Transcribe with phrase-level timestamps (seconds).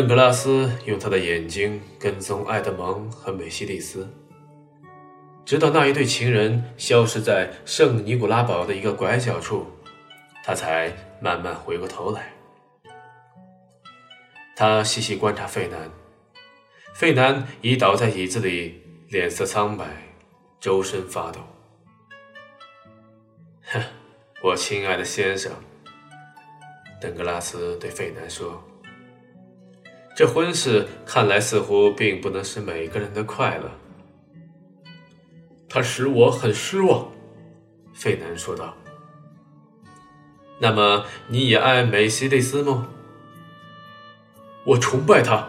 [0.00, 4.08] 邓格拉斯用他的眼睛跟踪埃德蒙和美西蒂斯，
[5.44, 9.66] 直到那一对情人消失在圣尼古拉堡的一个拐角处，
[10.42, 10.90] 他才
[11.20, 12.32] 慢慢回过头来。
[14.56, 15.90] 他细细观察费南，
[16.94, 19.84] 费南已倒在椅子里，脸色苍白，
[20.58, 21.40] 周身发抖。
[23.64, 23.82] 哼，
[24.42, 25.52] 我亲爱的先生，
[27.02, 28.64] 邓格拉斯对费南说。
[30.20, 33.70] 这婚事看来似乎并不能使每个人的快乐，
[35.66, 37.08] 它使我很失望。”
[37.96, 38.76] 费南说道。
[40.60, 42.88] “那么你也爱美西蒂斯吗
[44.66, 45.48] ？”“我崇拜她。”“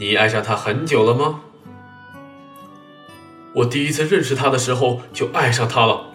[0.00, 1.42] 你爱上她很久了吗
[3.56, 6.06] ？”“我第一次认识她的时候就爱上她了。”“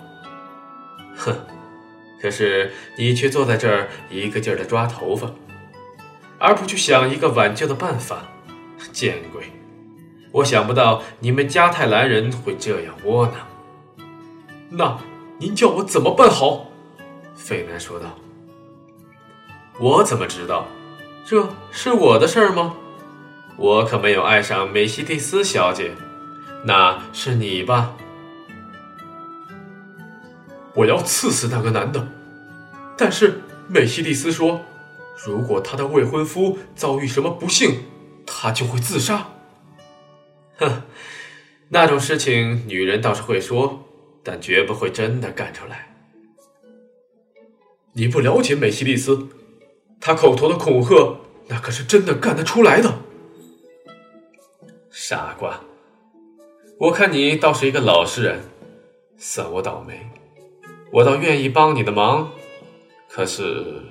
[1.16, 1.46] 哼，
[2.20, 5.32] 可是你却坐在这儿一个劲儿的抓头发。”
[6.42, 8.24] 而不去想一个挽救的办法，
[8.92, 9.54] 见鬼！
[10.32, 13.36] 我想不到你们加泰兰人会这样窝囊。
[14.72, 14.98] 那
[15.38, 16.66] 您叫我怎么办好？
[17.36, 18.18] 费南说道。
[19.80, 20.66] 我怎么知道？
[21.24, 22.74] 这是我的事儿吗？
[23.56, 25.92] 我可没有爱上美西蒂斯小姐，
[26.66, 27.94] 那是你吧？
[30.74, 32.08] 我要刺死那个男的，
[32.98, 34.60] 但是美西蒂斯说。
[35.26, 37.84] 如果他的未婚夫遭遇什么不幸，
[38.26, 39.28] 他就会自杀。
[40.58, 40.82] 哼，
[41.70, 43.84] 那种事情女人倒是会说，
[44.24, 45.94] 但绝不会真的干出来。
[47.94, 49.28] 你不了解美西利斯，
[50.00, 53.00] 他口头的恐吓，那可是真的干得出来的。
[54.90, 55.62] 傻瓜，
[56.80, 58.42] 我看你倒是一个老实人，
[59.18, 60.10] 算我倒霉。
[60.92, 62.32] 我倒愿意帮你的忙，
[63.08, 63.84] 可是。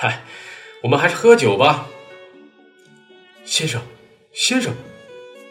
[0.00, 0.20] 嗨，
[0.80, 1.88] 我们还是喝酒吧，
[3.44, 3.82] 先生，
[4.32, 4.72] 先生，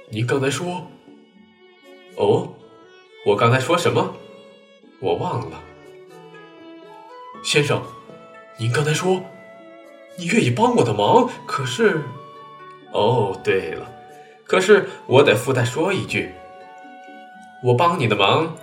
[0.10, 0.90] 您刚才说……
[2.16, 2.56] 哦，
[3.26, 4.16] 我刚才说什么？
[5.02, 5.62] 我忘了。
[7.44, 7.84] 先生，
[8.58, 9.22] 您刚才说
[10.16, 12.04] 你愿意帮我的忙，可是……
[12.94, 13.92] 哦，对了，
[14.46, 16.32] 可是我得附带说一句，
[17.66, 18.56] 我帮你的忙，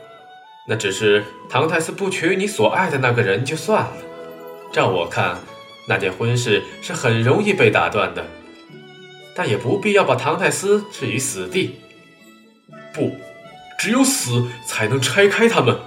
[0.67, 3.93] 那只是唐太斯不娶你所爱的那个人就算了。
[4.73, 5.39] 照我看。
[5.87, 8.27] 那件婚事是很容易被打断的，
[9.35, 11.81] 但也不必要把唐泰斯置于死地。
[12.95, 13.15] 不，
[13.79, 15.79] 只有死才能拆开他们。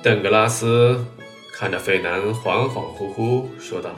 [0.00, 1.04] 邓格拉斯
[1.52, 3.90] 看着费南，恍恍惚惚说道：“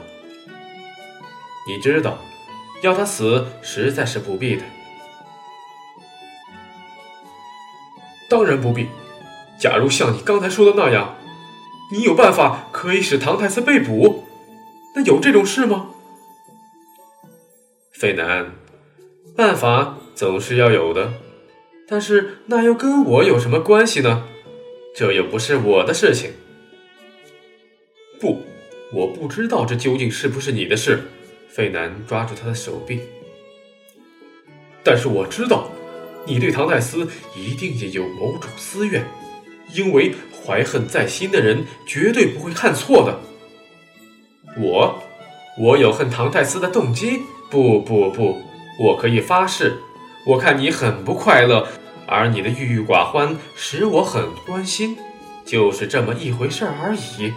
[1.67, 2.17] 你知道，
[2.81, 4.63] 要他死实在是不必的。
[8.27, 8.87] 当然不必。
[9.59, 11.15] 假如像你刚才说的那样。”
[11.91, 14.23] 你有办法可以使唐太斯被捕？
[14.95, 15.89] 那有这种事吗？
[17.91, 18.51] 费南，
[19.35, 21.13] 办法总是要有的，
[21.87, 24.25] 但是那又跟我有什么关系呢？
[24.95, 26.31] 这又不是我的事情。
[28.19, 28.41] 不，
[28.93, 31.03] 我不知道这究竟是不是你的事。
[31.49, 33.01] 费南抓住他的手臂，
[34.83, 35.69] 但是我知道，
[36.25, 39.05] 你对唐太斯一定也有某种私怨，
[39.73, 40.13] 因为。
[40.43, 43.19] 怀恨在心的人绝对不会看错的。
[44.59, 44.99] 我，
[45.59, 47.21] 我有恨唐太斯的动机。
[47.51, 48.41] 不不不，
[48.79, 49.77] 我可以发誓，
[50.25, 51.67] 我看你很不快乐，
[52.07, 54.97] 而你的郁郁寡欢使我很关心，
[55.45, 57.31] 就是这么一回事而已。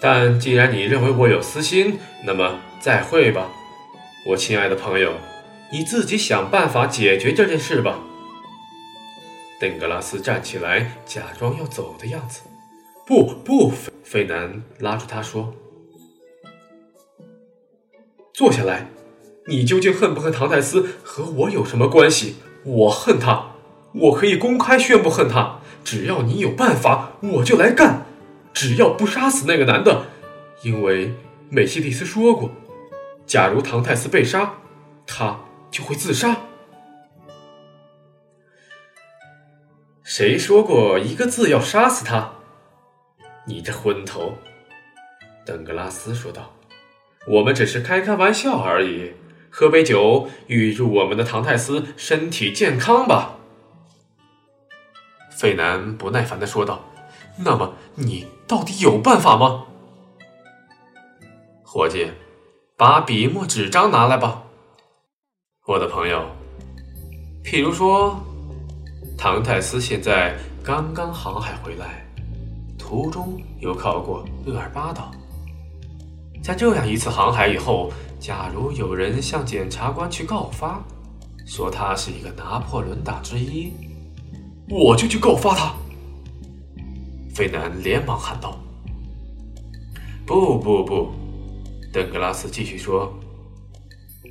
[0.00, 3.48] 但既然你认为我有私心，那么再会吧，
[4.26, 5.12] 我亲爱的朋友，
[5.70, 7.98] 你自己想办法解决这件事吧。
[9.60, 12.40] 邓格拉斯站起来，假装要走的样子。
[13.06, 15.52] 不不，费费南拉住他说
[18.32, 18.86] ：“坐下来，
[19.46, 20.88] 你究竟恨不恨唐泰斯？
[21.04, 22.36] 和我有什么关系？
[22.64, 23.50] 我恨他，
[23.92, 25.60] 我可以公开宣布恨他。
[25.84, 28.06] 只要你有办法，我就来干。
[28.54, 30.06] 只要不杀死那个男的，
[30.62, 31.12] 因为
[31.50, 32.50] 美西蒂斯说过，
[33.26, 34.54] 假如唐泰斯被杀，
[35.06, 35.38] 他
[35.70, 36.34] 就会自杀。”
[40.20, 42.30] 谁说过一个字要杀死他？
[43.46, 44.34] 你这昏头！
[45.46, 46.52] 邓格拉斯说道
[47.26, 49.14] ：“我们只是开开玩笑而已，
[49.48, 53.36] 喝杯酒，预祝我们的唐泰斯身体健康吧。”
[55.32, 56.84] 费南不耐烦的说道
[57.42, 59.68] ：“那么你到底有办法吗？”
[61.64, 62.10] 伙计，
[62.76, 64.42] 把笔墨纸张拿来吧，
[65.64, 66.28] 我的朋友。
[67.42, 68.22] 譬如说。
[69.22, 70.34] 唐泰斯现在
[70.64, 72.06] 刚刚航海回来，
[72.78, 75.10] 途中又靠过厄尔巴岛。
[76.42, 80.82] 在这样一次航海以后，假如有人向检察官去告发，
[81.46, 83.74] 说他是一个拿破仑党之一，
[84.70, 85.74] 我就去告发他。
[87.34, 88.58] 费南连忙喊道
[90.24, 91.10] ：“不不不！”
[91.92, 93.12] 邓格拉斯继续说：“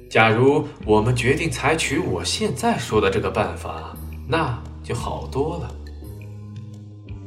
[0.09, 3.95] 假如我们决定采取我现在说的这个办法，
[4.27, 4.59] 那
[4.89, 5.75] 就好多了。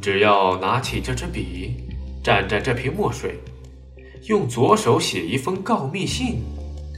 [0.00, 1.74] 只要拿起这支笔，
[2.24, 3.38] 蘸蘸这瓶墨水。”
[4.26, 6.42] 用左手写一封告密信，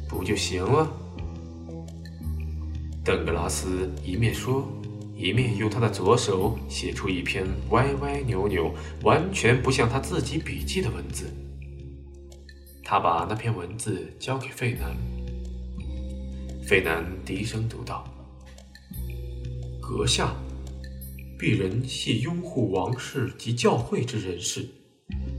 [0.07, 0.91] 不就行了？
[3.03, 4.69] 邓格拉斯一面说，
[5.17, 8.75] 一面用他的左手写出一篇歪歪扭扭、
[9.05, 11.33] 完全不像他自己笔记的文字。
[12.83, 14.95] 他把那篇文字交给费南，
[16.63, 18.05] 费南低声读道
[19.81, 20.35] ：“阁下，
[21.39, 24.69] 鄙人系拥护王室及教会之人士，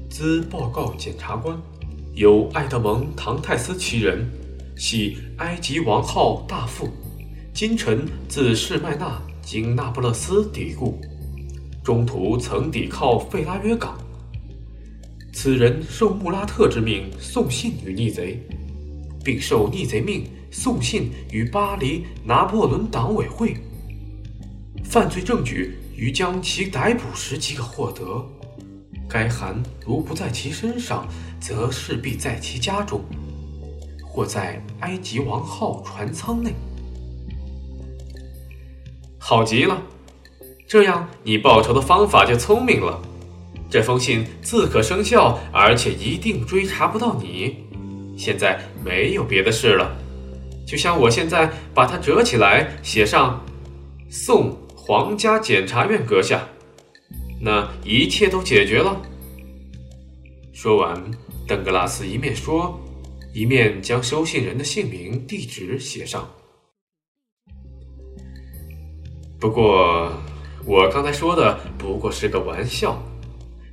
[0.10, 1.58] 兹报告检察官。”
[2.16, 4.26] 有爱德蒙·唐泰斯其人，
[4.78, 6.90] 系埃及王号大副，
[7.54, 11.00] 今臣自士麦纳经那不勒斯抵固，
[11.84, 13.98] 中途曾抵靠费拉约港。
[15.34, 18.42] 此人受穆拉特之命送信与逆贼，
[19.24, 23.58] 并受逆贼命送信与巴黎拿破仑党委会。
[24.86, 28.26] 犯罪证据于将其逮捕时即可获得。
[29.08, 31.08] 该函如不在其身上，
[31.40, 33.02] 则势必在其家中，
[34.04, 36.54] 或在埃及王号船舱内。
[39.20, 39.82] 好极了，
[40.68, 43.02] 这样你报仇的方法就聪明了。
[43.70, 47.58] 这封信自可生效，而且一定追查不到你。
[48.18, 49.96] 现在没有别的事了，
[50.66, 53.44] 就像我现在把它折起来，写上
[54.10, 54.56] “送
[54.88, 56.48] 皇家检察院阁下”。
[57.42, 59.02] 那一切都解决了。
[60.54, 61.04] 说完，
[61.48, 62.80] 邓格拉斯一面说，
[63.34, 66.30] 一面将收信人的姓名、地址写上。
[69.40, 70.14] 不过，
[70.66, 73.02] 我刚才说的不过是个玩笑。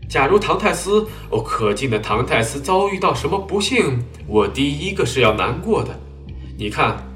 [0.09, 5.99] 假如唐泰斯，哦，可敬的唐泰斯遭遇到什么不幸，我第一个是要难过的。
[6.57, 7.07] 你看。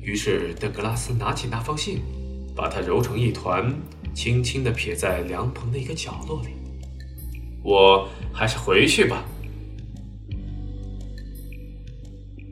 [0.00, 2.02] 于是，邓格拉斯拿起那封信，
[2.54, 3.72] 把它揉成一团。
[4.14, 6.50] 轻轻地撇在凉棚的一个角落里。
[7.62, 9.24] 我还是回去吧。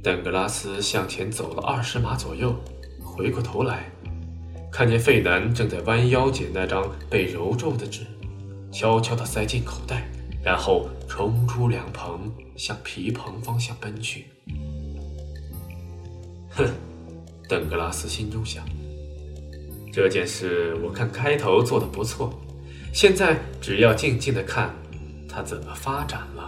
[0.03, 2.59] 邓格拉斯向前走了二十码左右，
[3.05, 3.91] 回过头来，
[4.73, 8.07] 看见费南正在弯腰捡那张被揉皱的纸，
[8.73, 10.11] 悄悄地塞进口袋，
[10.43, 14.25] 然后冲出凉棚，向皮棚方向奔去。
[16.49, 16.67] 哼，
[17.47, 18.65] 邓格拉斯心中想。
[19.93, 22.33] 这件事我看开头做的不错，
[22.93, 24.73] 现在只要静静的看
[25.29, 26.40] 它怎么发展了。